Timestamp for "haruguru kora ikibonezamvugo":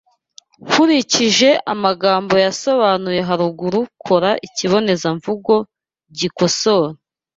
3.27-5.53